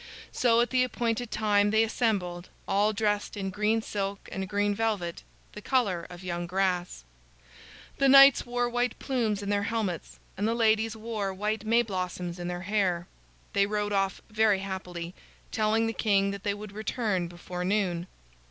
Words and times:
So 0.31 0.61
at 0.61 0.71
the 0.71 0.83
appointed 0.83 1.29
time 1.29 1.69
they 1.69 1.83
assembled, 1.83 2.49
all 2.67 2.91
dressed 2.91 3.37
in 3.37 3.51
green 3.51 3.83
silk 3.83 4.27
and 4.31 4.49
green 4.49 4.73
velvet, 4.73 5.21
the 5.53 5.61
color 5.61 6.07
of 6.09 6.23
young 6.23 6.47
grass. 6.47 7.03
The 7.99 8.09
knights 8.09 8.43
wore 8.43 8.67
white 8.67 8.97
plumes 8.97 9.43
in 9.43 9.49
their 9.49 9.61
helmets, 9.61 10.17
and 10.35 10.47
the 10.47 10.55
ladies 10.55 10.97
wore 10.97 11.31
white 11.31 11.65
May 11.65 11.83
blossoms 11.83 12.39
in 12.39 12.47
their 12.47 12.61
hair. 12.61 13.05
They 13.53 13.67
rode 13.67 13.93
off 13.93 14.23
very 14.31 14.61
happily, 14.61 15.13
telling 15.51 15.85
the 15.85 15.93
king 15.93 16.31
that 16.31 16.41
they 16.41 16.55
would 16.55 16.71
return 16.71 17.27
before 17.27 17.63
noon. 17.63 18.07